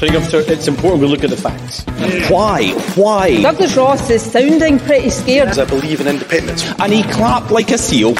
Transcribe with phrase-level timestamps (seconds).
[0.00, 1.84] Presiding Officer, it's important we look at the facts.
[2.30, 2.70] Why?
[2.94, 3.42] Why?
[3.42, 5.50] Douglas Ross is sounding pretty scared.
[5.58, 6.64] I believe in independence.
[6.80, 8.14] And he clapped like a seal.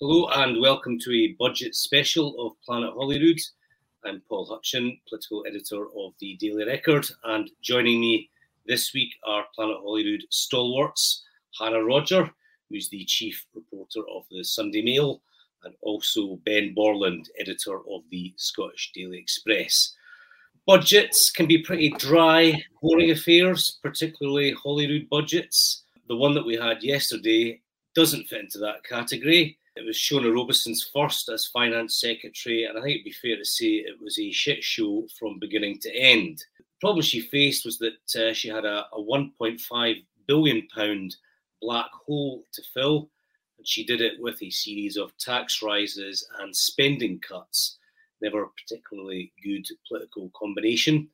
[0.00, 3.38] Hello and welcome to a budget special of Planet Holyrood.
[4.02, 8.30] I'm Paul Hutcheon, political editor of the Daily Record, and joining me
[8.66, 11.22] this week are Planet Holyrood stalwarts
[11.58, 12.30] Hannah Rodger,
[12.70, 15.20] who's the chief reporter of the Sunday Mail,
[15.64, 19.94] and also Ben Borland, editor of the Scottish Daily Express.
[20.66, 25.84] Budgets can be pretty dry, boring affairs, particularly Holyrood budgets.
[26.08, 27.60] The one that we had yesterday
[27.94, 29.58] doesn't fit into that category.
[29.76, 33.44] It was Shona Robison's first as finance secretary, and I think it'd be fair to
[33.44, 36.44] say it was a shit show from beginning to end.
[36.58, 41.16] The problem she faced was that uh, she had a, a 1.5 billion pound
[41.62, 43.10] black hole to fill,
[43.60, 47.76] and she did it with a series of tax rises and spending cuts.
[48.22, 51.10] Never a particularly good political combination.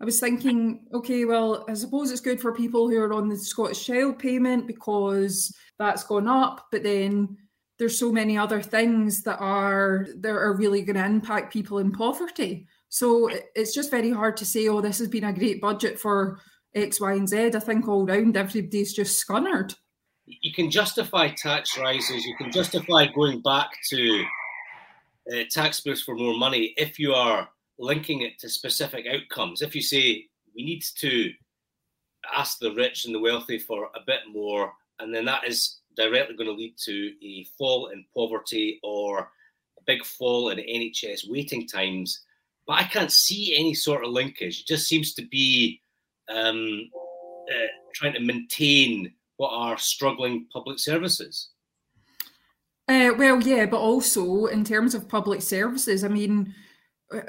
[0.00, 3.36] I was thinking, okay, well, I suppose it's good for people who are on the
[3.36, 7.36] Scottish Child payment because that's gone up, but then
[7.78, 11.92] there's so many other things that are that are really going to impact people in
[11.92, 12.66] poverty.
[12.88, 16.40] So it's just very hard to say, oh, this has been a great budget for
[16.74, 17.50] X, Y, and Z.
[17.54, 19.74] I think all round everybody's just scunnered
[20.40, 24.24] you can justify tax rises, you can justify going back to
[25.32, 29.62] uh, taxpayers for more money if you are linking it to specific outcomes.
[29.62, 31.32] If you say we need to
[32.36, 36.36] ask the rich and the wealthy for a bit more, and then that is directly
[36.36, 41.66] going to lead to a fall in poverty or a big fall in NHS waiting
[41.66, 42.22] times.
[42.66, 44.60] But I can't see any sort of linkage.
[44.60, 45.80] It just seems to be
[46.28, 46.88] um,
[47.50, 51.48] uh, trying to maintain what are struggling public services?
[52.86, 56.54] Uh, well, yeah, but also in terms of public services, I mean,
[57.10, 57.20] uh,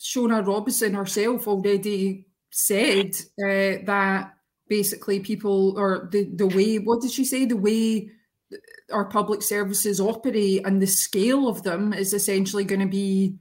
[0.00, 3.10] Shona Robison herself already said
[3.44, 4.32] uh, that
[4.70, 7.44] basically people or the the way what did she say?
[7.44, 8.10] The way
[8.90, 13.36] our public services operate and the scale of them is essentially going to be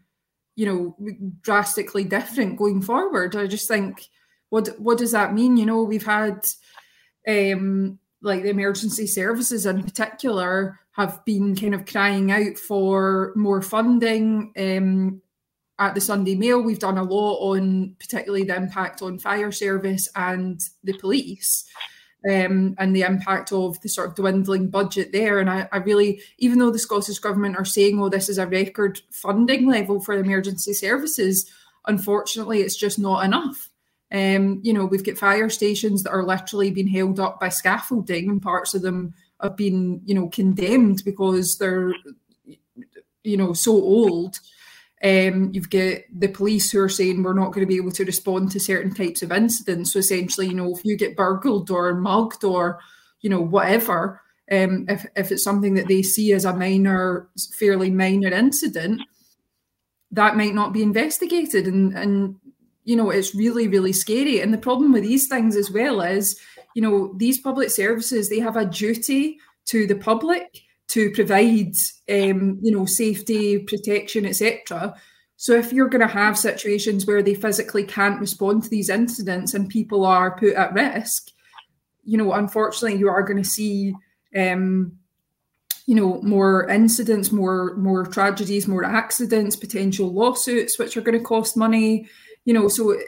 [0.57, 0.97] you know
[1.39, 3.33] drastically different going forward.
[3.33, 4.09] I just think
[4.49, 5.55] what what does that mean?
[5.55, 6.41] You know we've had
[7.27, 13.61] um, like the emergency services in particular have been kind of crying out for more
[13.61, 14.51] funding.
[14.57, 15.21] Um,
[15.79, 20.09] at the Sunday Mail, we've done a lot on particularly the impact on fire service
[20.15, 21.65] and the police.
[22.27, 25.39] Um, and the impact of the sort of dwindling budget there.
[25.39, 28.47] And I, I, really, even though the Scottish Government are saying, oh, this is a
[28.47, 31.49] record funding level for emergency services,
[31.85, 33.66] unfortunately, it's just not enough.
[34.11, 38.29] Um, you know, we've got fire stations that are literally being held up by scaffolding,
[38.29, 41.93] and parts of them have been, you know, condemned because they're,
[43.23, 44.39] you know, so old.
[45.03, 48.05] Um, you've got the police who are saying we're not going to be able to
[48.05, 49.93] respond to certain types of incidents.
[49.93, 52.79] So essentially, you know, if you get burgled or mugged or,
[53.21, 57.27] you know, whatever, um, if if it's something that they see as a minor,
[57.59, 59.01] fairly minor incident,
[60.11, 62.35] that might not be investigated, and and
[62.87, 64.39] you know, it's really, really scary.
[64.39, 66.39] And the problem with these things as well is,
[66.73, 71.73] you know, these public services, they have a duty to the public to provide,
[72.09, 74.95] um, you know, safety, protection, etc.
[75.35, 79.53] So if you're going to have situations where they physically can't respond to these incidents
[79.53, 81.27] and people are put at risk,
[82.05, 83.93] you know, unfortunately, you are going to see,
[84.33, 84.93] um,
[85.87, 91.23] you know, more incidents, more more tragedies, more accidents, potential lawsuits, which are going to
[91.23, 92.07] cost money
[92.47, 93.07] you know, so it,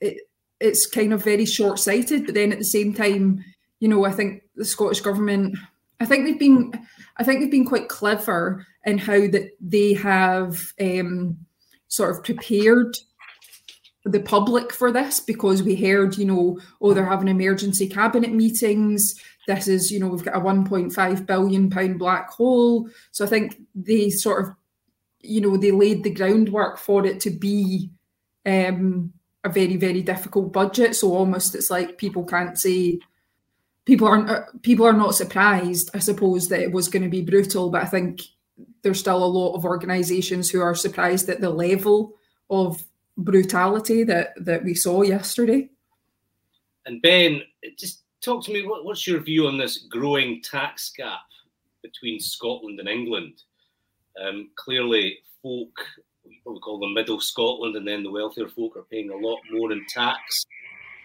[0.00, 0.18] it
[0.60, 2.24] it's kind of very short sighted.
[2.24, 3.44] But then at the same time,
[3.80, 5.58] you know, I think the Scottish government,
[5.98, 6.72] I think they've been,
[7.16, 11.38] I think they've been quite clever in how that they have um,
[11.88, 12.96] sort of prepared
[14.04, 19.20] the public for this because we heard, you know, oh, they're having emergency cabinet meetings.
[19.48, 22.88] This is, you know, we've got a 1.5 billion pound black hole.
[23.10, 24.54] So I think they sort of,
[25.22, 27.90] you know, they laid the groundwork for it to be
[28.46, 29.12] um,
[29.44, 30.94] a very very difficult budget.
[30.96, 33.00] So almost it's like people can't say
[33.84, 35.90] people aren't uh, people are not surprised.
[35.94, 38.22] I suppose that it was going to be brutal, but I think
[38.82, 42.14] there's still a lot of organisations who are surprised at the level
[42.50, 42.82] of
[43.16, 45.70] brutality that that we saw yesterday.
[46.84, 47.42] And Ben,
[47.76, 48.66] just talk to me.
[48.66, 51.26] What, what's your view on this growing tax gap
[51.82, 53.42] between Scotland and England?
[54.22, 55.76] Um, clearly, folk
[56.46, 59.40] what we call the middle Scotland, and then the wealthier folk are paying a lot
[59.50, 60.46] more in tax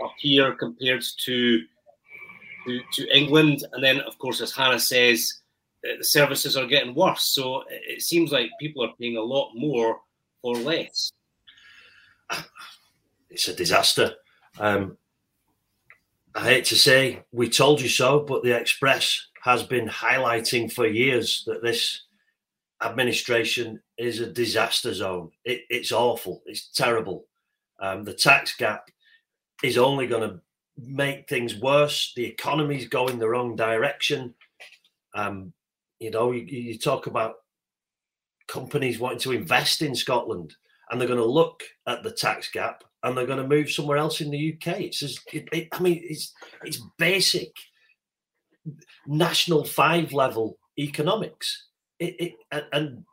[0.04, 1.64] up here compared to
[2.66, 3.66] to, to England.
[3.74, 5.42] And then, of course, as Hannah says,
[5.84, 7.24] uh, the services are getting worse.
[7.24, 10.00] So it seems like people are paying a lot more
[10.44, 11.12] for less.
[13.32, 14.14] It's a disaster.
[14.60, 14.98] Um,
[16.36, 20.86] I hate to say we told you so, but the Express has been highlighting for
[20.86, 22.04] years that this
[22.84, 25.32] administration is a disaster zone.
[25.46, 26.42] It, it's awful.
[26.46, 27.26] It's terrible.
[27.80, 28.90] Um, the tax gap
[29.64, 30.40] is only going to
[30.78, 32.14] make things worse.
[32.16, 34.34] The economy's going the wrong direction.
[35.14, 35.54] Um,
[36.00, 37.36] you know, you, you talk about
[38.48, 40.56] companies wanting to invest in Scotland,
[40.90, 43.98] and they're going to look at the tax gap and they're going to move somewhere
[43.98, 44.82] else in the UK.
[44.82, 47.52] It's just, it, it, I mean, it's it's basic
[49.08, 51.68] national five level economics.
[52.02, 53.06] It, it, and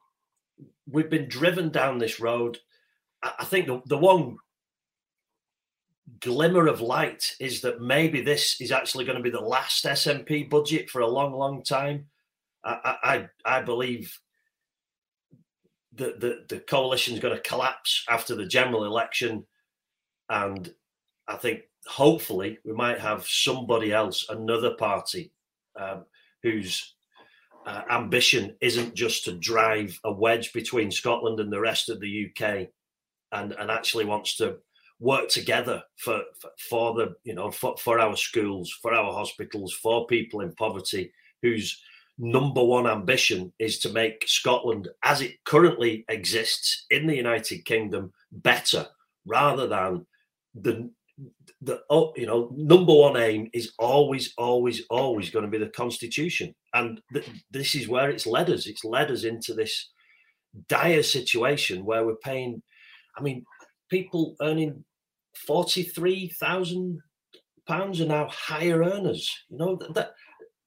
[0.91, 2.59] we've been driven down this road.
[3.23, 4.39] I think the, the one
[6.21, 10.49] glimmer of light is that maybe this is actually going to be the last SNP
[10.49, 12.07] budget for a long, long time.
[12.65, 12.97] I,
[13.45, 14.19] I, I believe
[15.95, 19.45] that the, the coalition is going to collapse after the general election.
[20.31, 20.73] And
[21.27, 25.33] I think hopefully we might have somebody else, another party,
[25.77, 26.07] um,
[26.43, 26.95] whose
[27.69, 32.27] uh, ambition isn't just to drive a wedge between Scotland and the rest of the
[32.27, 32.69] UK
[33.33, 34.57] and, and actually wants to
[35.01, 36.23] work together for,
[36.71, 41.13] for, the you know for, for our schools for our hospitals for people in poverty
[41.43, 41.81] whose
[42.17, 48.11] number one ambition is to make Scotland as it currently exists in the United Kingdom
[48.33, 48.87] better
[49.27, 50.07] rather than
[50.55, 50.91] the
[51.63, 55.71] the oh, you know number one aim is always always always going to be the
[55.71, 59.91] constitution and th- this is where it's led us it's led us into this
[60.69, 62.63] dire situation where we're paying
[63.17, 63.45] i mean
[63.91, 64.85] people earning
[65.47, 67.01] 43,000
[67.67, 69.31] pounds are now higher earners.
[69.49, 70.11] You know that, that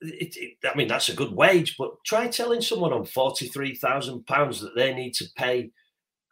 [0.01, 4.61] it, it, I mean that's a good wage, but try telling someone on 43,000 pounds
[4.61, 5.71] that they need to pay,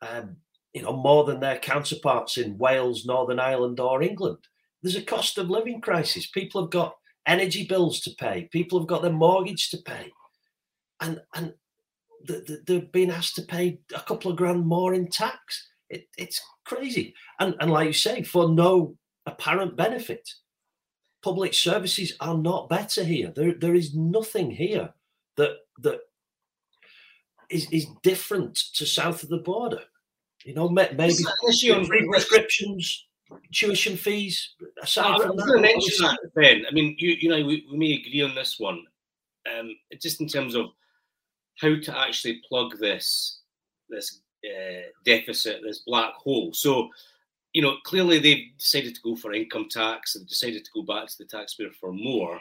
[0.01, 0.37] um,
[0.73, 4.37] you know, more than their counterparts in Wales, Northern Ireland, or England.
[4.81, 6.27] There's a cost of living crisis.
[6.27, 6.95] People have got
[7.25, 8.47] energy bills to pay.
[8.51, 10.11] People have got their mortgage to pay,
[11.01, 11.53] and and
[12.65, 15.67] they're being asked to pay a couple of grand more in tax.
[15.89, 17.15] It, it's crazy.
[17.39, 18.97] And, and like you say, for no
[19.29, 20.29] apparent benefit.
[21.21, 23.31] Public services are not better here.
[23.35, 24.93] There, there is nothing here
[25.37, 25.99] that that
[27.49, 29.81] is, is different to south of the border.
[30.45, 31.23] You know, maybe
[31.87, 33.05] free prescriptions,
[33.51, 34.55] tuition fees.
[34.81, 36.65] Aside from that, mention that, Ben.
[36.67, 38.85] I mean, you you know, we, we may agree on this one.
[39.57, 40.67] Um, just in terms of
[41.59, 43.39] how to actually plug this
[43.89, 46.53] this uh, deficit, this black hole.
[46.53, 46.89] So,
[47.53, 51.07] you know, clearly they've decided to go for income tax and decided to go back
[51.07, 52.39] to the taxpayer for more.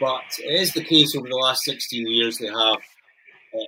[0.00, 2.78] But it is the case over the last 16 years they have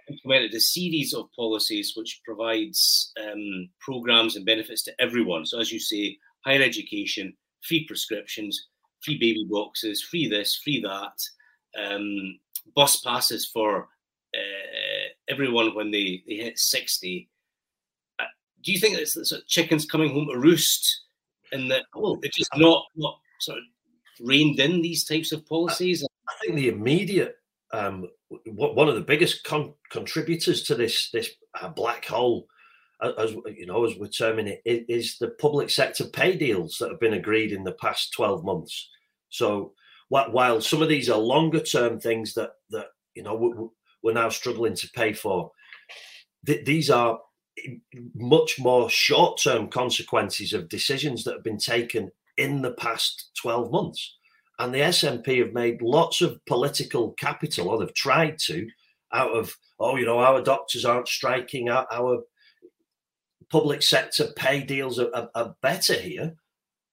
[0.08, 5.46] implemented a series of policies which provides um, programs and benefits to everyone.
[5.46, 8.68] So, as you say, higher education, free prescriptions,
[9.04, 12.38] free baby boxes, free this, free that, um,
[12.74, 13.88] bus passes for
[14.34, 17.28] uh, everyone when they, they hit 60
[18.66, 21.02] do you think it's sort of chickens coming home to roost
[21.52, 23.64] and that oh, they're just not not sort of
[24.20, 26.02] reined in these types of policies?
[26.02, 27.36] I, I think the immediate
[27.76, 28.08] um,
[28.46, 31.30] one of the biggest con- contributors to this this
[31.60, 32.46] uh, black hole,
[33.18, 37.00] as you know, as we're terming it, is the public sector pay deals that have
[37.00, 38.88] been agreed in the past twelve months.
[39.28, 39.72] So
[40.08, 43.70] while some of these are longer term things that that you know
[44.02, 45.50] we're now struggling to pay for,
[46.46, 47.20] th- these are
[48.14, 53.70] much more short term consequences of decisions that have been taken in the past 12
[53.70, 54.15] months.
[54.58, 58.66] And the SNP have made lots of political capital, or they've tried to,
[59.12, 62.22] out of, oh, you know, our doctors aren't striking, our, our
[63.50, 66.34] public sector pay deals are, are, are better here,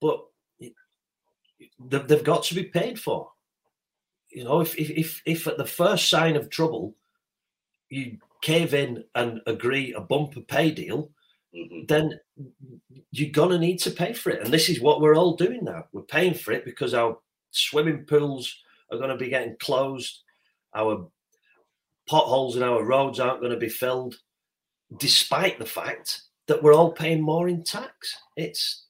[0.02, 0.20] but
[1.90, 3.30] they've got to be paid for.
[4.30, 6.96] You know, if, if, if at the first sign of trouble,
[7.90, 11.12] you cave in and agree a bumper pay deal,
[11.56, 11.86] mm-hmm.
[11.88, 12.20] then
[13.12, 14.42] you're gonna need to pay for it.
[14.44, 15.86] And this is what we're all doing now.
[15.92, 17.18] We're paying for it because our
[17.54, 18.56] swimming pools
[18.92, 20.22] are going to be getting closed.
[20.76, 21.08] Our
[22.08, 24.16] potholes in our roads aren't going to be filled,
[24.98, 28.18] despite the fact that we're all paying more in tax.
[28.36, 28.86] It's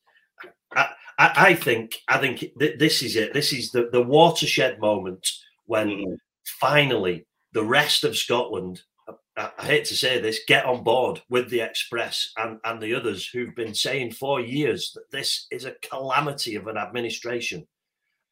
[0.76, 0.90] I,
[1.20, 3.34] I, I think I think th- this is it.
[3.34, 5.28] This is the, the watershed moment
[5.66, 6.14] when mm-hmm.
[6.60, 8.82] finally the rest of Scotland
[9.36, 13.28] I hate to say this, get on board with the Express and, and the others
[13.28, 17.66] who've been saying for years that this is a calamity of an administration.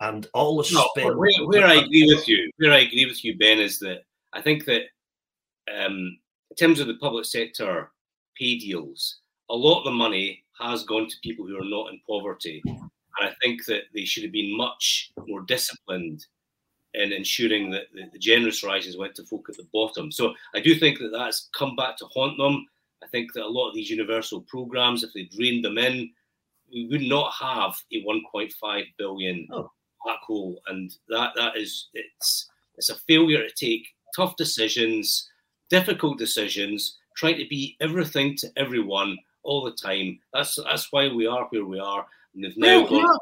[0.02, 1.16] And all the no, spin.
[1.16, 4.02] Where, where I agree with you, where I agree with you, Ben, is that
[4.34, 4.84] I think that
[5.72, 6.18] um,
[6.50, 7.92] in terms of the public sector
[8.36, 12.02] pay deals, a lot of the money has gone to people who are not in
[12.08, 12.62] poverty.
[12.66, 12.90] And
[13.22, 16.26] I think that they should have been much more disciplined
[16.94, 20.12] in ensuring that the, the generous rises went to folk at the bottom.
[20.12, 22.66] So I do think that that's come back to haunt them.
[23.04, 26.12] I think that a lot of these universal programs, if they drained them in,
[26.74, 29.72] we would not have a 1.5 billion oh.
[30.04, 35.30] Black hole, and that that is it's it's a failure to take tough decisions,
[35.70, 40.20] difficult decisions, trying to be everything to everyone all the time.
[40.34, 42.06] That's that's why we are where we are.
[42.34, 43.20] And they've now well, got...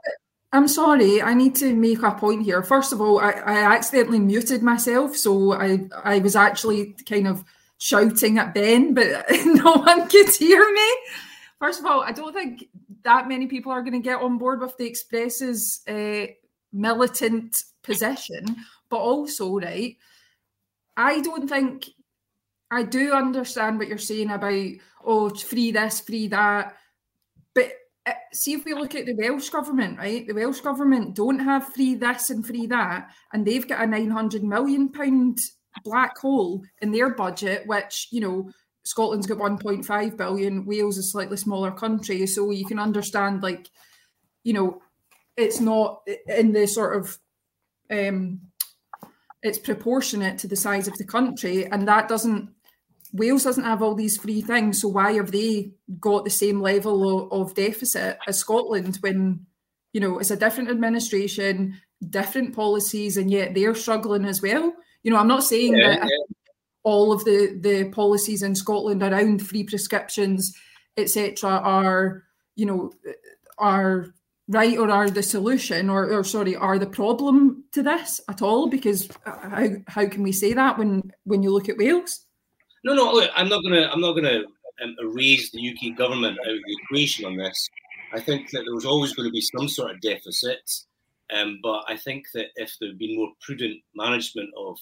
[0.52, 2.64] I'm sorry, I need to make a point here.
[2.64, 7.44] First of all, I, I accidentally muted myself, so I I was actually kind of
[7.78, 9.08] shouting at Ben, but
[9.46, 10.90] no one could hear me.
[11.60, 12.66] First of all, I don't think
[13.04, 16.28] that many people are going to get on board with the Express's uh,
[16.72, 18.58] militant position,
[18.90, 19.98] but also, right,
[20.98, 21.90] I don't think
[22.72, 24.72] I do understand what you're saying about
[25.06, 26.76] oh, free this, free that,
[27.56, 27.72] but
[28.06, 30.28] uh, see if we look at the Welsh government, right?
[30.28, 34.12] The Welsh government don't have free this and free that, and they've got a nine
[34.12, 35.40] hundred million pound
[35.84, 38.52] black hole in their budget, which you know
[38.90, 43.70] Scotland's got 1.5 billion, Wales is a slightly smaller country, so you can understand like,
[44.44, 44.82] you know,
[45.40, 47.18] it's not in the sort of
[47.90, 48.42] um
[49.42, 52.50] it's proportionate to the size of the country, and that doesn't
[53.12, 57.32] Wales doesn't have all these free things, so why have they got the same level
[57.32, 59.46] of, of deficit as Scotland when
[59.94, 64.74] you know it's a different administration, different policies, and yet they're struggling as well?
[65.04, 66.36] You know, I'm not saying yeah, that yeah.
[66.84, 70.54] all of the the policies in Scotland around free prescriptions,
[70.98, 72.24] etc., are
[72.56, 72.92] you know
[73.58, 74.14] are
[74.50, 78.68] right or are the solution or, or sorry are the problem to this at all?
[78.68, 82.26] Because uh, how, how can we say that when when you look at wales?
[82.84, 84.44] No no look, i'm not gonna i'm not gonna
[84.84, 87.70] um, erase the uk government out of the equation on this.
[88.12, 90.68] I think that there was always going to be some sort of deficit
[91.32, 94.78] um, but i think that if there had been more prudent management of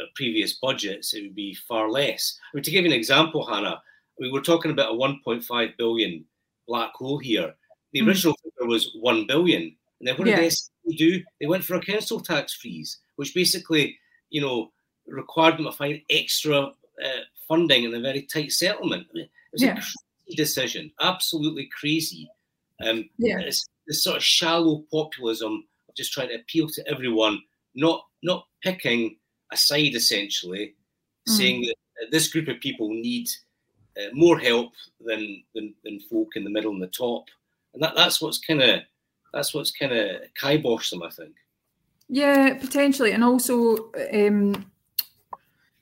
[0.00, 2.38] uh, previous budgets it would be far less.
[2.52, 3.82] I mean, to give you an example hannah
[4.20, 6.24] we were talking about a 1.5 billion
[6.68, 7.54] black hole here
[7.94, 8.08] the mm.
[8.08, 10.40] original figure was one billion, and then what yeah.
[10.40, 10.52] did
[10.86, 11.22] they do?
[11.40, 13.96] They went for a council tax freeze, which basically,
[14.28, 14.72] you know,
[15.06, 19.06] required them to find extra uh, funding in a very tight settlement.
[19.10, 19.70] I mean, it was yeah.
[19.70, 22.28] a crazy decision, absolutely crazy.
[22.84, 23.38] Um, yeah.
[23.38, 27.40] It's this sort of shallow populism of just trying to appeal to everyone,
[27.74, 29.16] not not picking
[29.52, 30.74] a side essentially,
[31.28, 31.32] mm.
[31.32, 33.28] saying that this group of people need
[33.96, 37.26] uh, more help than, than than folk in the middle and the top
[37.74, 38.80] and that, that's what's kind of
[39.32, 41.34] that's what's kind of kiboshed them, I think.
[42.08, 44.70] Yeah, potentially, and also, um,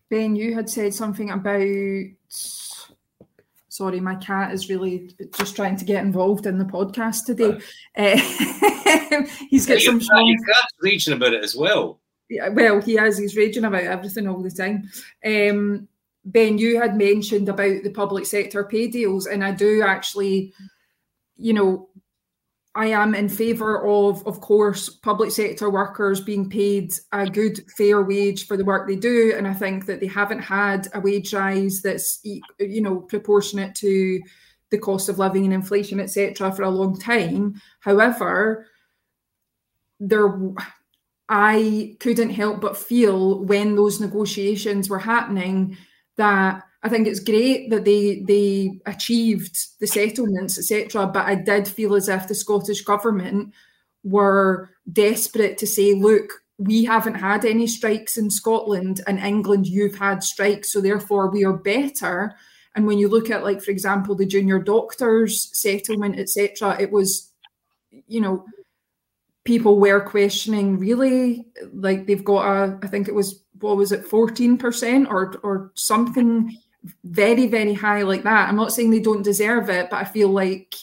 [0.08, 1.66] Ben, you had said something about.
[3.68, 7.58] Sorry, my cat is really just trying to get involved in the podcast today.
[7.96, 8.16] Uh,
[9.49, 10.00] he's got yeah, some.
[10.00, 11.99] Your cat's raging about it as well.
[12.28, 13.18] Yeah, well, he is.
[13.18, 14.90] He's raging about everything all the time.
[15.25, 15.88] Um,
[16.25, 20.52] ben, you had mentioned about the public sector pay deals, and I do actually
[21.42, 21.88] you know,
[22.75, 28.02] I am in favour of, of course, public sector workers being paid a good, fair
[28.02, 31.34] wage for the work they do, and I think that they haven't had a wage
[31.34, 34.20] rise that's you know proportionate to
[34.70, 37.61] the cost of living and inflation, etc., for a long time.
[37.80, 38.66] However,
[40.00, 40.34] there,
[41.28, 45.76] I couldn't help but feel when those negotiations were happening
[46.16, 51.06] that I think it's great that they they achieved the settlements, etc.
[51.06, 53.54] But I did feel as if the Scottish government
[54.02, 59.96] were desperate to say, look, we haven't had any strikes in Scotland, and England, you've
[59.96, 62.34] had strikes, so therefore we are better.
[62.74, 67.30] And when you look at, like, for example, the junior doctors settlement, etc., it was,
[68.08, 68.44] you know,
[69.44, 74.04] people were questioning really, like they've got a, I think it was what was it,
[74.04, 76.56] fourteen percent or or something
[77.04, 78.48] very, very high like that.
[78.48, 80.74] I'm not saying they don't deserve it, but I feel like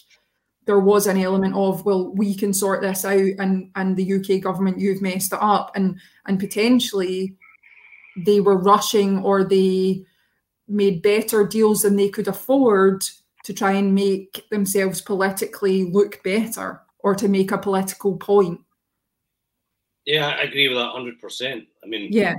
[0.65, 4.41] there was an element of, well, we can sort this out and and the UK
[4.41, 5.71] government, you've messed it up.
[5.75, 7.35] And and potentially
[8.15, 10.05] they were rushing or they
[10.67, 13.03] made better deals than they could afford
[13.43, 18.59] to try and make themselves politically look better or to make a political point.
[20.05, 21.65] Yeah, I agree with that hundred percent.
[21.83, 22.35] I mean, yeah,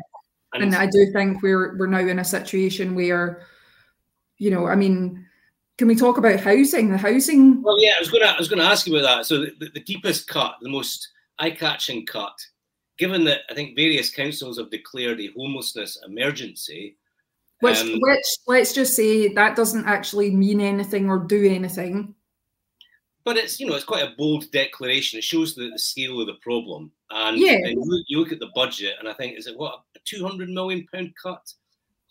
[0.53, 3.43] and, and I do think we're we're now in a situation where,
[4.39, 5.27] you know, I mean,
[5.79, 6.91] can we talk about housing?
[6.91, 7.63] The housing.
[7.63, 9.27] Well, yeah, I was gonna I was gonna ask you about that.
[9.27, 12.39] So the, the, the deepest cut, the most eye-catching cut,
[12.99, 16.99] given that I think various councils have declared a homelessness emergency,
[17.61, 22.15] which, um, which let's just say that doesn't actually mean anything or do anything.
[23.25, 25.19] But it's you know it's quite a bold declaration.
[25.19, 27.53] It shows the, the scale of the problem, and, Yeah.
[27.55, 29.99] and you, look, you look at the budget, and I think is it what a
[30.05, 31.53] two hundred million pound cut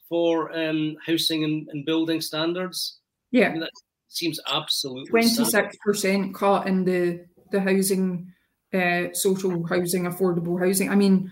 [0.07, 2.97] for um, housing and, and building standards.
[3.33, 3.71] I Yeah, mean, that
[4.07, 8.31] seems absolutely twenty six percent cut in the the housing,
[8.73, 10.89] uh, social housing, affordable housing.
[10.89, 11.31] I mean,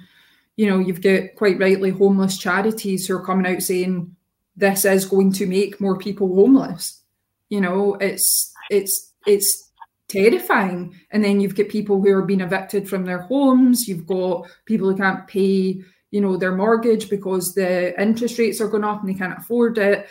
[0.55, 4.15] you know, you've got quite rightly homeless charities who are coming out saying
[4.55, 7.03] this is going to make more people homeless.
[7.49, 9.66] You know, it's it's it's
[10.07, 10.95] terrifying.
[11.11, 13.87] And then you've got people who are being evicted from their homes.
[13.87, 18.69] You've got people who can't pay, you know, their mortgage because the interest rates are
[18.69, 20.07] going up and they can't afford it.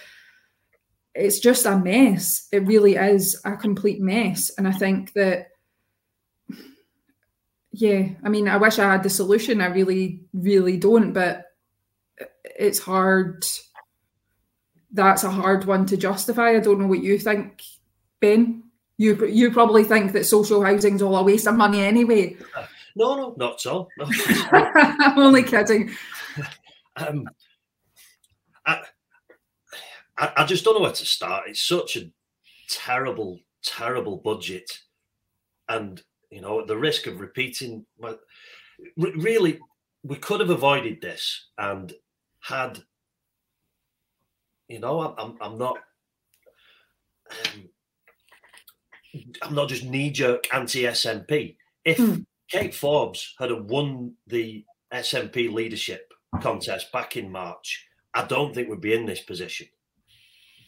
[1.15, 2.47] It's just a mess.
[2.53, 4.51] It really is a complete mess.
[4.59, 5.49] And I think that
[7.79, 9.61] yeah, I mean, I wish I had the solution.
[9.61, 11.45] I really, really don't, but
[12.45, 13.45] it's hard.
[14.93, 16.57] That's a hard one to justify.
[16.57, 17.63] I don't know what you think,
[18.19, 18.63] Ben.
[18.99, 22.37] You you probably think that social housing's all a waste of money anyway.
[22.99, 23.91] No, no, not at all.
[23.99, 24.07] No.
[24.53, 25.95] I'm only kidding.
[26.97, 27.29] um,
[28.65, 28.81] I,
[30.17, 31.45] I, I just don't know where to start.
[31.47, 32.11] It's such a
[32.71, 34.79] terrible, terrible budget,
[35.69, 38.21] and you know, at the risk of repeating, but
[38.97, 39.61] really,
[40.03, 41.93] we could have avoided this and
[42.41, 42.83] had.
[44.69, 45.77] You know, I'm, I'm, I'm not.
[47.31, 47.69] Um,
[49.43, 51.57] I'm not just knee jerk anti SNP.
[51.85, 52.21] If Hmm.
[52.49, 58.81] Kate Forbes had won the SNP leadership contest back in March, I don't think we'd
[58.81, 59.69] be in this position.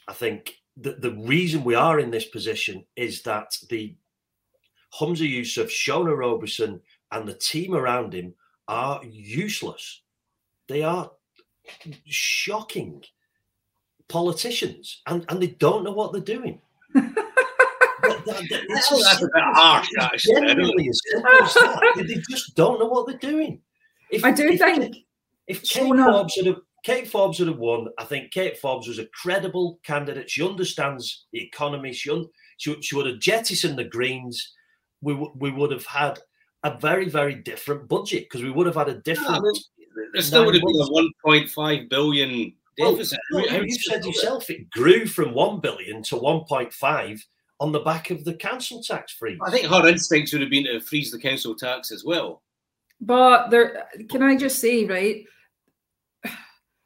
[0.08, 3.96] I think the, the reason we are in this position is that the
[4.98, 6.80] Humza Yousaf, Shona Robison,
[7.12, 8.34] and the team around him
[8.66, 10.02] are useless.
[10.66, 11.10] They are
[12.06, 13.02] shocking
[14.08, 16.60] politicians and, and they don't know what they're doing.
[18.28, 20.36] That- that- that- it's Oh, that's a bit harsh, actually.
[20.36, 21.54] I don't- Genuinely as simple as.
[21.96, 23.60] They- They just don't know what they're doing.
[24.10, 24.96] If, I do if- think
[25.46, 28.86] if Kate Shona- Forbes had have, Kate Forbes had have won, I think Kate Forbes
[28.88, 30.30] was a credible candidate.
[30.30, 31.92] She understands the economy.
[31.92, 32.26] She un,
[32.58, 34.54] she, she would have jettisoned the Greens.
[35.02, 36.18] We w- we would have had
[36.64, 39.30] a very very different budget because we would have had a different.
[39.30, 39.52] I mean,
[40.12, 40.90] There still would have been months.
[40.90, 43.18] a 1.5 billion Well, deficit.
[43.32, 47.24] no, How- how you said yourself it grew from one billion to one point five
[47.60, 49.38] on the back of the council tax freeze.
[49.44, 52.42] I think her instincts would have been to freeze the council tax as well.
[53.00, 55.24] But there, can I just say, right?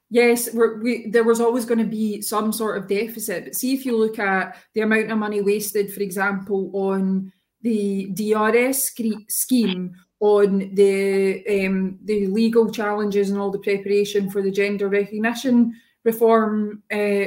[0.09, 3.45] Yes, we're, we there was always going to be some sort of deficit.
[3.45, 7.31] But see, if you look at the amount of money wasted, for example, on
[7.63, 8.93] the DRS
[9.29, 15.73] scheme, on the um, the legal challenges and all the preparation for the gender recognition
[16.03, 17.25] reform uh,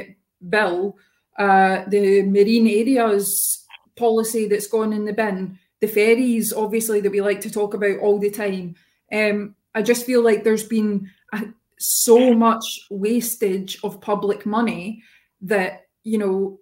[0.49, 0.97] bill,
[1.37, 7.21] uh, the marine areas policy that's gone in the bin, the ferries, obviously, that we
[7.21, 8.75] like to talk about all the time.
[9.11, 11.43] Um, I just feel like there's been a,
[11.79, 15.03] so much wastage of public money
[15.41, 16.59] that you know,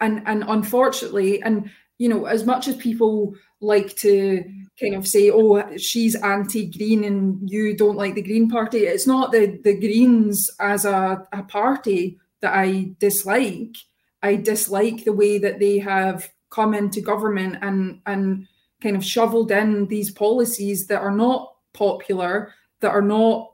[0.00, 4.44] and and unfortunately, and you know, as much as people like to
[4.78, 9.32] kind of say, "Oh, she's anti-green and you don't like the Green Party," it's not
[9.32, 13.76] the the Greens as a, a party that I dislike.
[14.22, 18.46] I dislike the way that they have come into government and and
[18.82, 23.52] kind of shoveled in these policies that are not popular, that are not,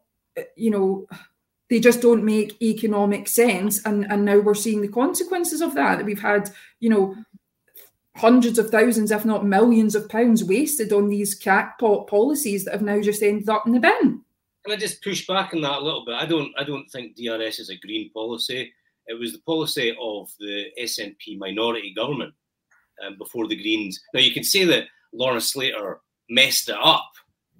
[0.56, 1.06] you know,
[1.70, 3.84] they just don't make economic sense.
[3.84, 5.98] And and now we're seeing the consequences of that.
[5.98, 6.50] That we've had,
[6.80, 7.16] you know,
[8.16, 12.82] hundreds of thousands, if not millions of pounds wasted on these crackpot policies that have
[12.82, 14.22] now just ended up in the bin.
[14.64, 16.14] Can I just push back on that a little bit?
[16.14, 18.72] I don't I don't think DRS is a green policy.
[19.06, 22.32] It was the policy of the SNP minority government
[23.04, 24.00] um, before the Greens.
[24.14, 27.10] Now you could say that Lorna Slater messed it up,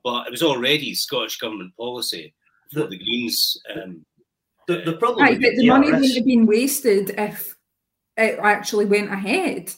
[0.02, 2.34] but it was already Scottish government policy
[2.72, 3.60] before the, Greens.
[3.74, 4.04] Um,
[4.66, 7.54] The, the problem Right, but the money DRS wouldn't have been wasted if
[8.16, 9.70] it actually went ahead.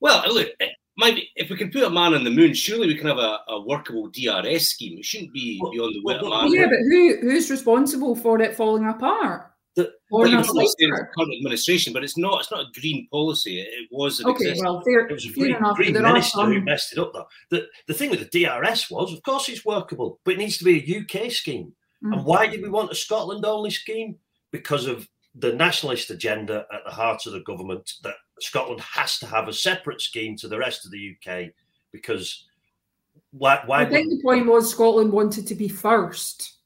[0.00, 2.86] well, look, it might be, if we can put a man on the moon, surely
[2.86, 4.98] we can have a, a workable DRS scheme.
[4.98, 6.52] It shouldn't be Well, beyond the wit well, of well, man.
[6.52, 9.47] yeah, but who who's responsible for it falling apart?
[9.78, 10.96] The- Or not probably say it's Slater?
[10.96, 12.40] the current administration, but it's not.
[12.40, 13.60] It's not a green policy.
[13.60, 14.20] It, was.
[14.20, 14.64] Okay, existed.
[14.64, 15.76] well, fair, It was a green, enough.
[15.76, 17.28] green but there are minister who messed it up, though.
[17.50, 20.64] The, the thing with the DRS was, of course, it's workable, but it needs to
[20.64, 21.72] be a UK scheme.
[22.04, 22.14] Mm.
[22.16, 24.16] And why did we want a Scotland only scheme?
[24.50, 29.26] Because of the nationalist agenda at the heart of the government that Scotland has to
[29.26, 31.50] have a separate scheme to the rest of the UK
[31.92, 32.46] because
[33.30, 33.62] Why?
[33.66, 33.82] Why?
[33.82, 36.57] I think the point was Scotland wanted to be first.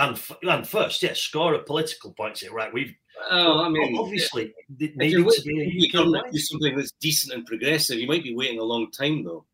[0.00, 2.38] And and first, yes, score a political point.
[2.38, 2.52] here.
[2.52, 2.94] Right, we've.
[3.30, 6.32] Oh, I mean, obviously, it if you're to be a waiting UK government to wide.
[6.32, 9.44] do something that's decent and progressive, you might be waiting a long time though.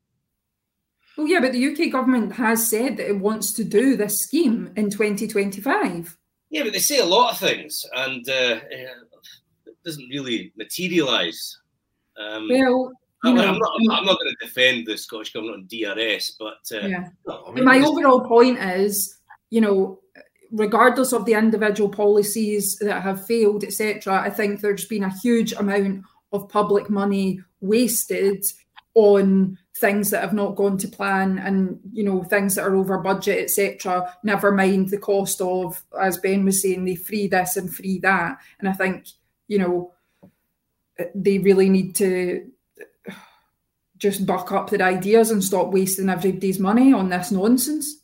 [1.17, 4.73] Well, yeah, but the UK government has said that it wants to do this scheme
[4.77, 6.17] in 2025.
[6.51, 8.87] Yeah, but they say a lot of things, and uh, eh,
[9.67, 11.59] it doesn't really materialise.
[12.17, 12.93] Um, Well,
[13.25, 15.69] you I'm, know, I'm not, I'm not, not going to defend the Scottish government on
[15.69, 17.09] DRS, but uh, yeah.
[17.27, 19.19] No, I mean, my overall point is,
[19.51, 19.99] you know,
[20.51, 25.53] regardless of the individual policies that have failed, etc., I think there's been a huge
[25.53, 28.45] amount of public money wasted
[28.95, 32.97] on things that have not gone to plan and you know things that are over
[32.97, 37.75] budget etc never mind the cost of as ben was saying they free this and
[37.75, 39.07] free that and i think
[39.49, 39.93] you know
[41.15, 42.51] they really need to
[43.99, 48.01] just buck up their ideas and stop wasting everybody's money on this nonsense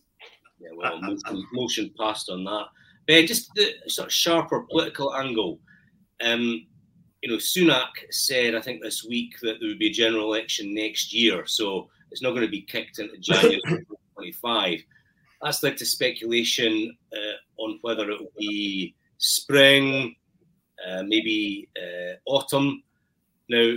[0.83, 2.66] well, motion, motion passed on that.
[3.07, 5.59] But just the sort of sharper political angle.
[6.23, 6.66] Um,
[7.23, 10.75] you know, Sunak said, I think this week, that there would be a general election
[10.75, 11.47] next year.
[11.47, 14.81] So it's not going to be kicked into January 2025.
[15.40, 20.14] That's led to speculation uh, on whether it will be spring,
[20.87, 22.83] uh, maybe uh, autumn.
[23.49, 23.75] Now,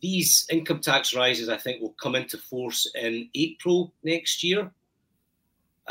[0.00, 4.70] these income tax rises, I think, will come into force in April next year.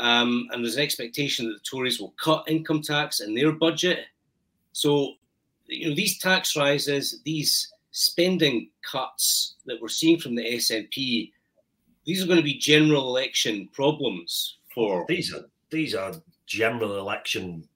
[0.00, 4.06] Um, and there's an expectation that the Tories will cut income tax in their budget.
[4.72, 5.14] So,
[5.66, 11.32] you know, these tax rises, these spending cuts that we're seeing from the SNP,
[12.06, 15.04] these are going to be general election problems for.
[15.06, 16.14] These are these are
[16.46, 17.68] general election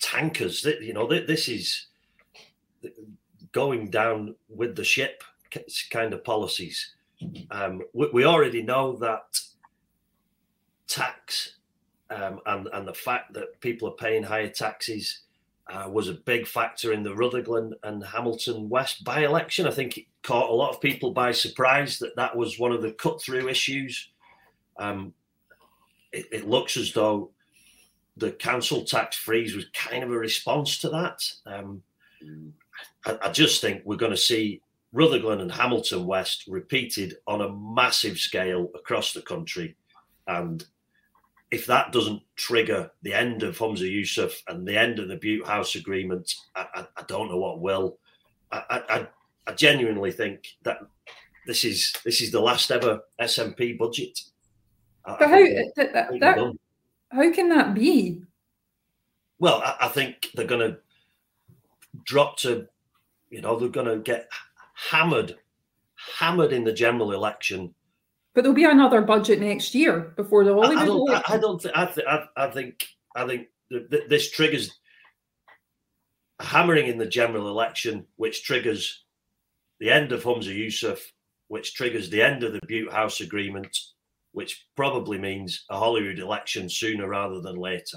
[0.00, 0.62] tankers.
[0.62, 1.88] That you know, this is
[3.52, 5.22] going down with the ship
[5.90, 6.94] kind of policies.
[7.50, 9.38] Um, we, we already know that
[10.88, 11.56] tax
[12.10, 15.20] um, and and the fact that people are paying higher taxes
[15.68, 19.66] uh, was a big factor in the Rutherglen and Hamilton West by election.
[19.66, 22.82] I think it caught a lot of people by surprise that that was one of
[22.82, 24.10] the cut through issues.
[24.78, 25.12] Um,
[26.12, 27.30] it, it looks as though
[28.16, 31.20] the council tax freeze was kind of a response to that.
[31.46, 31.82] Um,
[33.04, 37.52] I, I just think we're going to see Rutherglen and Hamilton West repeated on a
[37.52, 39.74] massive scale across the country.
[40.28, 40.64] And
[41.56, 45.46] if that doesn't trigger the end of Humza Yousaf and the end of the Bute
[45.46, 47.98] House Agreement, I, I, I don't know what will.
[48.52, 49.08] I, I,
[49.46, 50.80] I genuinely think that
[51.46, 54.20] this is this is the last ever SNP budget.
[55.06, 56.56] But how that, that, that,
[57.10, 58.20] how can that be
[59.38, 60.78] Well, I, I think they're going to
[62.04, 62.66] drop to,
[63.30, 64.28] you know, they're going to get
[64.74, 65.38] hammered,
[66.18, 67.74] hammered in the general election.
[68.36, 71.10] But there'll be another budget next year before the I, Holyrood I don't.
[71.10, 71.34] I.
[71.34, 71.58] I don't.
[71.60, 72.86] Th- I, th- I, I think.
[73.16, 74.78] I think th- th- this triggers
[76.38, 79.04] hammering in the general election, which triggers
[79.80, 80.98] the end of Humza Yousaf,
[81.48, 83.74] which triggers the end of the Bute House Agreement,
[84.32, 87.96] which probably means a Holyrood election sooner rather than later.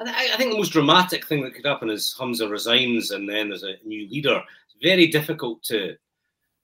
[0.00, 3.48] I, I think the most dramatic thing that could happen is Humza resigns and then
[3.48, 4.42] there's a new leader.
[4.66, 5.96] It's very difficult to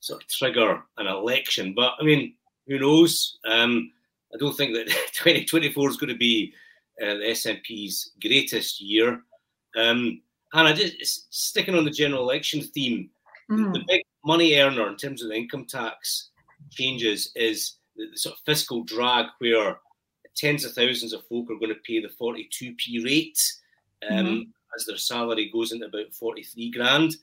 [0.05, 2.35] sort of trigger an election, but I mean,
[2.67, 3.39] who knows?
[3.47, 3.91] Um,
[4.35, 6.53] I don't think that 2024 is going to be
[7.03, 9.23] uh, the SNP's greatest year.
[9.77, 10.21] Um,
[10.53, 13.11] and I just sticking on the general election theme,
[13.51, 13.75] Mhm.
[13.75, 16.31] the big money earner in terms of the income tax
[16.71, 19.79] changes is the, the sort of fiscal drag where
[20.35, 23.39] tens of thousands of folk are going to pay the 42p rate
[24.11, 27.17] um, as their salary goes into about 43 grand.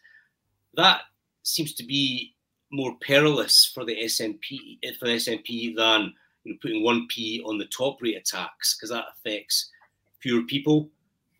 [0.75, 1.01] That
[1.41, 2.35] seems to be
[2.71, 7.57] more perilous for the SNP for the SNP than you know, putting one p on
[7.57, 9.69] the top rate tax because that affects
[10.19, 10.89] fewer people.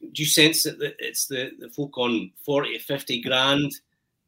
[0.02, 3.72] Do you sense that it's the, the folk on 40 to 50 grand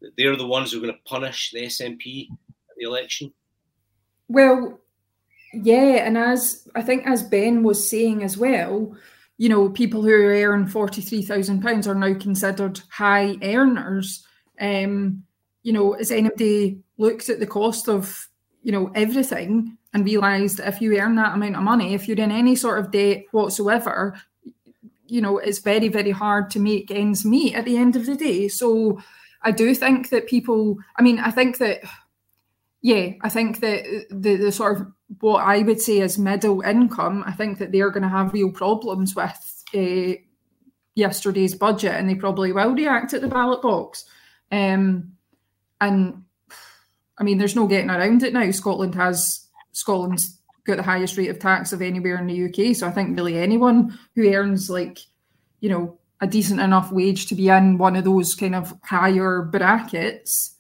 [0.01, 3.33] that they're the ones who are going to punish the SNP at the election?
[4.27, 4.79] Well,
[5.53, 8.95] yeah, and as I think as Ben was saying as well,
[9.37, 14.25] you know, people who earn forty three thousand pounds are now considered high earners.
[14.59, 15.23] Um,
[15.63, 18.30] you know, has anybody looked at the cost of
[18.62, 22.32] you know everything and realised if you earn that amount of money, if you're in
[22.32, 24.19] any sort of debt whatsoever,
[25.08, 28.15] you know, it's very very hard to make ends meet at the end of the
[28.15, 28.47] day.
[28.47, 29.02] So,
[29.41, 30.78] I do think that people.
[30.97, 31.82] I mean, I think that
[32.84, 34.88] yeah, I think that the, the sort of
[35.21, 38.52] what I would say is middle income, I think that they're going to have real
[38.52, 40.19] problems with uh,
[40.93, 44.04] yesterday's budget and they probably will react at the ballot box.
[44.52, 45.12] Um,
[45.87, 46.23] and
[47.17, 48.49] I mean, there's no getting around it now.
[48.51, 52.75] Scotland has Scotland's got the highest rate of tax of anywhere in the UK.
[52.75, 54.99] So I think really anyone who earns like,
[55.59, 59.41] you know, a decent enough wage to be in one of those kind of higher
[59.41, 60.55] brackets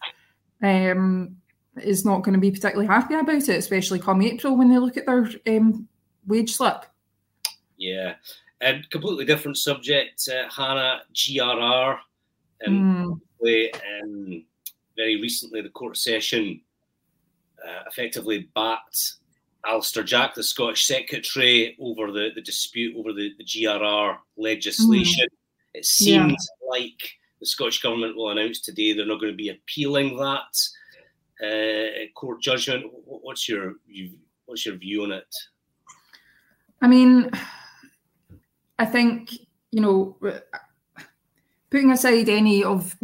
[0.61, 1.37] um,
[1.81, 4.97] is not going to be particularly happy about it, especially come April when they look
[4.97, 5.87] at their um,
[6.27, 6.85] wage slip.
[7.77, 8.15] Yeah,
[8.61, 11.97] and completely different subject, uh, Hannah GRR,
[12.61, 13.69] and mm.
[14.03, 14.43] um,
[14.95, 16.61] very recently the court session
[17.65, 19.15] uh, effectively backed
[19.65, 25.25] Alister Jack, the Scottish Secretary, over the, the dispute over the, the GRR legislation.
[25.25, 25.79] Mm.
[25.79, 26.69] It seems yeah.
[26.69, 27.01] like
[27.39, 30.59] the Scottish Government will announce today they're not going to be appealing that
[31.41, 32.85] uh, court judgment.
[33.05, 33.75] What's your
[34.45, 35.35] what's your view on it?
[36.81, 37.31] I mean,
[38.77, 39.31] I think
[39.71, 40.17] you know,
[41.71, 42.95] putting aside any of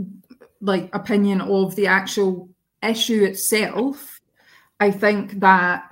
[0.62, 2.50] like opinion of the actual
[2.84, 4.20] issue itself,
[4.80, 5.90] I think that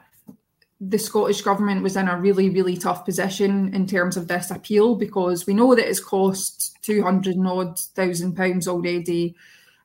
[0.80, 4.96] the Scottish government was in a really, really tough position in terms of this appeal
[4.96, 9.36] because we know that it's cost 200 and odd thousand pounds already.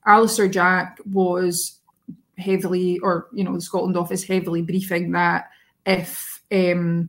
[0.05, 1.79] Alister Jack was
[2.37, 5.51] heavily, or, you know, the Scotland office heavily briefing that
[5.87, 7.09] if, um,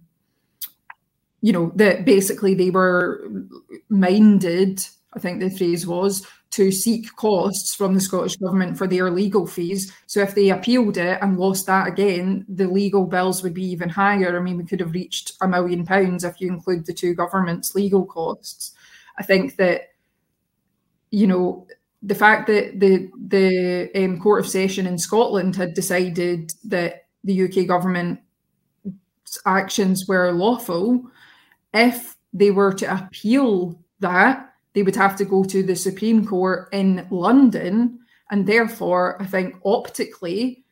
[1.41, 3.29] you know, that basically they were
[3.89, 9.09] minded, I think the phrase was, to seek costs from the Scottish Government for their
[9.09, 9.91] legal fees.
[10.05, 13.89] So if they appealed it and lost that again, the legal bills would be even
[13.89, 14.37] higher.
[14.37, 17.73] I mean, we could have reached a million pounds if you include the two governments'
[17.73, 18.73] legal costs.
[19.17, 19.93] I think that,
[21.09, 21.65] you know,
[22.03, 27.45] the fact that the the um, Court of Session in Scotland had decided that the
[27.45, 28.21] UK government's
[29.45, 31.09] actions were lawful,
[31.73, 36.69] if they were to appeal that, they would have to go to the Supreme Court
[36.71, 37.99] in London.
[38.31, 40.63] And therefore, I think optically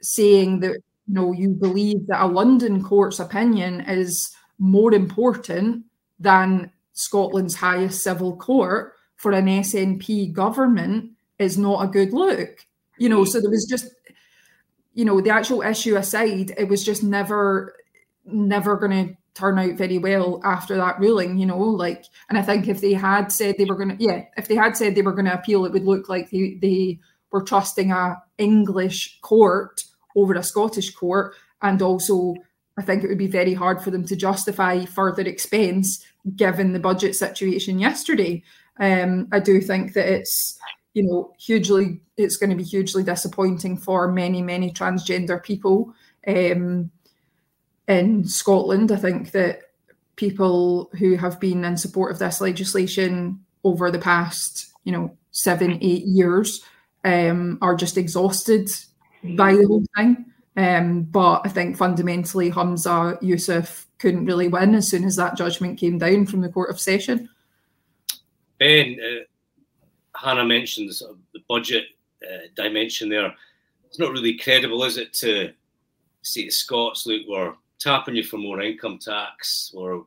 [0.00, 0.72] saying that
[1.06, 5.84] you know you believe that a London court's opinion is more important
[6.18, 12.66] than Scotland's highest civil court for an SNP government is not a good look.
[12.98, 13.88] You know, so there was just,
[14.94, 17.76] you know, the actual issue aside, it was just never,
[18.24, 22.66] never to turn out very well after that ruling, you know, like, and I think
[22.66, 25.12] if they had said they were going to, yeah, if they had said they were
[25.12, 26.98] going to appeal, it would look like they, they
[27.30, 29.84] were trusting a English court
[30.16, 31.34] over a Scottish court.
[31.60, 32.34] And also,
[32.78, 36.80] I think it would be very hard for them to justify further expense given the
[36.80, 38.42] budget situation yesterday.
[38.80, 40.58] Um, I do think that it's,
[40.94, 45.94] you know, hugely, it's going to be hugely disappointing for many, many transgender people.
[46.26, 46.90] Um,
[47.88, 48.92] in Scotland.
[48.92, 49.60] I think that
[50.16, 55.78] people who have been in support of this legislation over the past, you know, seven,
[55.82, 56.64] eight years
[57.04, 58.70] um, are just exhausted
[59.36, 60.26] by the whole thing.
[60.56, 65.78] Um, but I think fundamentally, Humza Yousaf couldn't really win as soon as that judgment
[65.78, 67.28] came down from the Court of Session.
[68.58, 71.84] Ben, uh, Hannah mentioned the, the budget
[72.22, 73.34] uh, dimension there.
[73.86, 75.52] It's not really credible, is it, to
[76.22, 80.06] say to Scots, look, we're tapping you for more income tax or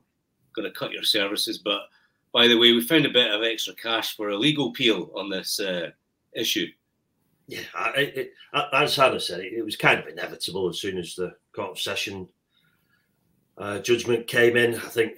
[0.55, 1.57] going to cut your services.
[1.57, 1.81] But
[2.33, 5.29] by the way, we found a bit of extra cash for a legal appeal on
[5.29, 5.91] this uh,
[6.33, 6.67] issue.
[7.47, 7.61] Yeah,
[7.95, 8.33] it, it,
[8.73, 11.79] as Hannah said, it, it, was kind of inevitable as soon as the court of
[11.79, 12.27] session
[13.57, 14.75] uh, judgment came in.
[14.75, 15.13] I think,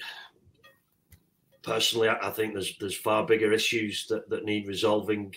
[1.61, 5.35] personally, I, I, think there's there's far bigger issues that, that need resolving.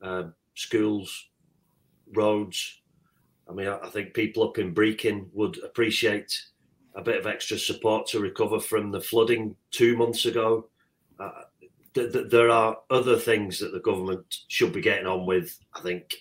[0.00, 1.28] Uh, schools,
[2.14, 2.81] roads,
[3.48, 6.32] I mean, I, think people up in Brechin would appreciate
[6.94, 10.68] a bit of extra support to recover from the flooding two months ago.
[11.18, 11.42] Uh,
[11.94, 15.58] th- th- there are other things that the government should be getting on with.
[15.74, 16.14] I think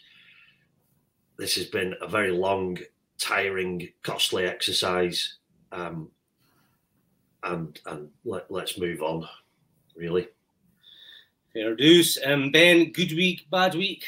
[1.37, 2.77] this has been a very long,
[3.17, 5.37] tiring, costly exercise,
[5.71, 6.09] um,
[7.43, 9.27] and and let, us move on.
[9.95, 10.27] Really,
[11.53, 12.17] fair dues.
[12.23, 14.03] Um, ben, good week, bad week.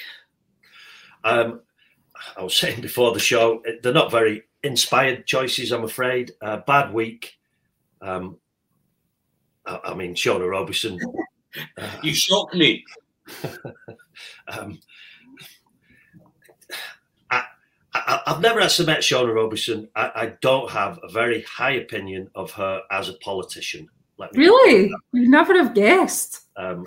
[1.24, 1.62] Um,
[2.38, 6.32] I was saying before the show, they're not very inspired choices, I'm afraid.
[6.42, 7.38] Uh, bad week.
[8.02, 8.38] Um,
[9.66, 11.00] I, I, mean, Shona Robison.
[11.78, 12.84] Uh, you shocked me.
[14.48, 14.80] um,
[17.94, 19.88] I, have never actually met Shona Robison.
[19.96, 23.88] I, I, don't have a very high opinion of her as a politician.
[24.34, 24.92] really?
[25.12, 26.48] You never have guessed.
[26.56, 26.86] Um,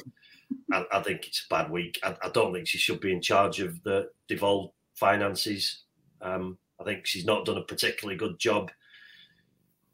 [0.73, 2.01] I, I, think it's a bad week.
[2.03, 5.85] I, I, don't think she should be in charge of the devolved finances.
[6.21, 8.71] Um, I think she's not done a particularly good job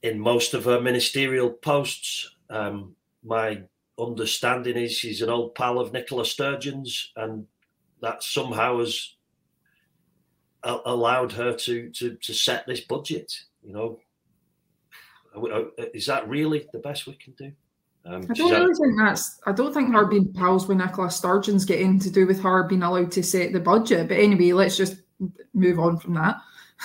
[0.02, 2.28] in most of her ministerial posts.
[2.50, 3.62] Um, my
[3.98, 7.46] understanding is she's an old pal of Nicola Sturgeon's, and
[8.00, 9.14] that somehow has
[10.64, 13.32] allowed her to to to set this budget.
[13.62, 14.00] You know,
[15.94, 17.52] is that really the best we can do?
[18.04, 19.38] Um, I don't really think that's.
[19.46, 22.82] I don't think her being pals with Nicola Sturgeon's getting to do with her being
[22.82, 24.08] allowed to set the budget.
[24.08, 24.96] But anyway, let's just
[25.54, 26.36] move on from that.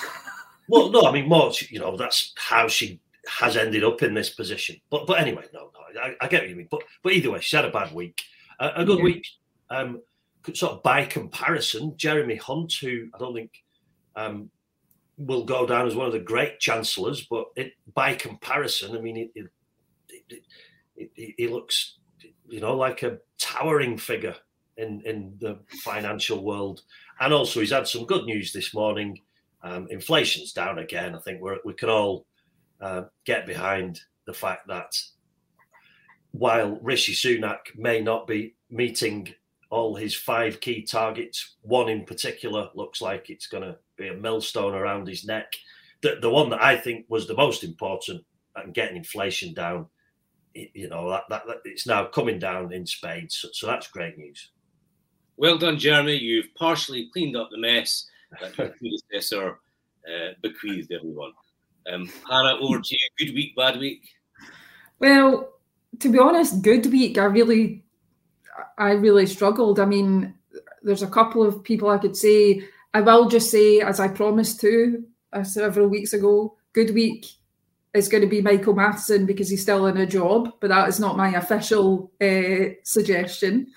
[0.70, 1.52] well, no, I mean, more.
[1.70, 4.80] You know, that's how she has ended up in this position.
[4.92, 6.68] But but anyway, no, no I, I, get what you mean.
[6.70, 8.22] But but either way, she had a bad week.
[8.60, 9.04] Uh, a good yeah.
[9.04, 9.28] week.
[9.70, 10.02] Um,
[10.54, 13.52] sort of by comparison, Jeremy Hunt, who I don't think
[14.16, 14.50] um,
[15.18, 19.18] will go down as one of the great chancellors, but it, by comparison, I mean,
[19.18, 20.44] it, it,
[20.98, 21.98] it, he looks,
[22.48, 24.36] you know, like a towering figure
[24.78, 26.82] in in the financial world.
[27.20, 29.22] And also, he's had some good news this morning.
[29.64, 31.16] Um, inflation's down again.
[31.16, 32.26] I think we we can all
[32.82, 34.92] uh, get behind the fact that
[36.32, 39.34] while Rishi Sunak may not be meeting
[39.70, 44.14] all his five key targets, one in particular looks like it's going to be a
[44.14, 45.52] millstone around his neck.
[46.02, 48.24] The, the one that I think was the most important
[48.56, 49.88] and getting inflation down,
[50.74, 53.38] you know, that, that, that it's now coming down in spades.
[53.38, 54.52] So, so, that's great news.
[55.38, 56.16] Well done, Jeremy.
[56.16, 58.08] You've partially cleaned up the mess
[58.42, 59.60] that your predecessor
[60.08, 61.34] uh, bequeathed everyone.
[61.92, 63.26] Um, Hannah, over to you.
[63.26, 64.04] Good week, bad week?
[65.00, 65.54] Well,
[66.00, 67.18] to be honest, good week.
[67.18, 67.84] I really,
[68.78, 69.80] I really struggled.
[69.80, 70.34] I mean,
[70.82, 72.68] there's a couple of people I could say
[72.98, 77.28] I will just say, as I promised to uh, several weeks ago, good week
[77.98, 81.00] is going to be Michael Matheson because he's still in a job, but that is
[81.00, 83.68] not my official uh, suggestion.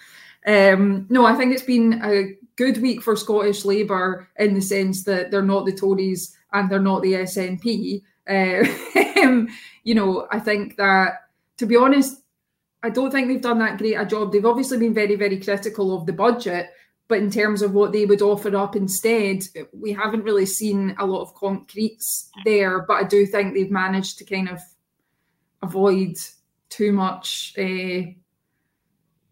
[0.47, 5.03] Um, no, I think it's been a good week for Scottish Labour in the sense
[5.05, 8.03] that they're not the Tories and they're not the SNP.
[8.29, 9.49] Uh, um,
[9.85, 12.23] you know, I think that, to be honest,
[12.83, 14.33] I don't think they've done that great a job.
[14.33, 16.71] They've obviously been very, very critical of the budget,
[17.11, 19.43] but in terms of what they would offer up instead,
[19.73, 22.83] we haven't really seen a lot of concretes there.
[22.87, 24.61] But I do think they've managed to kind of
[25.61, 26.17] avoid
[26.69, 28.13] too much uh,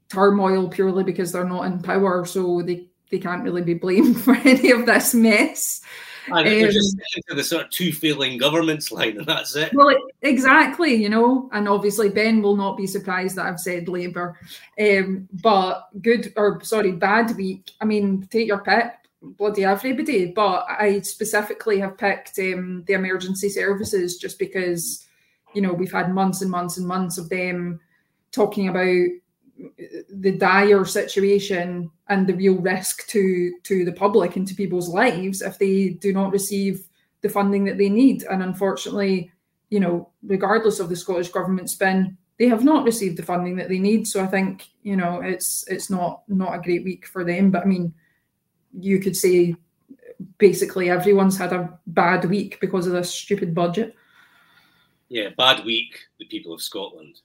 [0.08, 4.34] turmoil purely because they're not in power, so they they can't really be blamed for
[4.34, 5.80] any of this mess.
[6.28, 9.56] And um, they're just sticking to the sort of two failing governments line, and that's
[9.56, 9.72] it.
[9.74, 14.38] Well, exactly, you know, and obviously Ben will not be surprised that I've said Labour.
[14.80, 17.72] Um, but good or sorry, bad week.
[17.80, 20.32] I mean, take your pick, bloody everybody.
[20.32, 25.06] But I specifically have picked um, the emergency services just because,
[25.54, 27.80] you know, we've had months and months and months of them
[28.32, 29.08] talking about
[30.10, 35.42] the dire situation and the real risk to to the public and to people's lives
[35.42, 36.88] if they do not receive
[37.20, 38.22] the funding that they need.
[38.24, 39.32] And unfortunately
[39.70, 43.68] you know regardless of the scottish government spin they have not received the funding that
[43.68, 44.06] they need.
[44.06, 47.50] So i think you know it's it's not not a great week for them.
[47.50, 47.92] But i mean
[48.72, 49.54] you could say
[50.38, 53.94] basically everyone's had a bad week because of this stupid budget.
[55.08, 57.20] Yeah bad week the people of scotland.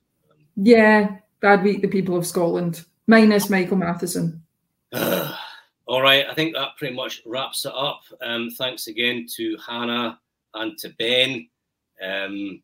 [0.55, 4.41] Yeah Bad week, the people of Scotland, minus Michael Matheson.
[4.95, 7.99] all right, I think that pretty much wraps it up.
[8.21, 10.21] Um, thanks again to Hannah
[10.53, 11.49] and to Ben.
[12.01, 12.63] Um,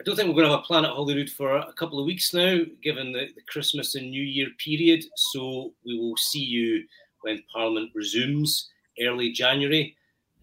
[0.00, 2.32] I don't think we're going to have a Planet Holyrood for a couple of weeks
[2.32, 5.02] now, given the, the Christmas and New Year period.
[5.16, 6.84] So we will see you
[7.22, 9.96] when Parliament resumes early January.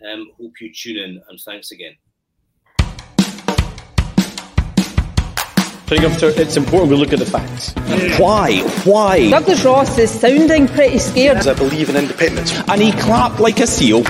[0.06, 1.96] Um, hope you tune in and thanks again.
[5.92, 7.74] I think it's important we look at the facts.
[8.20, 8.60] Why?
[8.84, 9.32] Why?
[9.32, 11.38] Douglas Ross is sounding pretty scared.
[11.48, 12.54] I believe in independence.
[12.68, 14.04] And he clapped like a seal.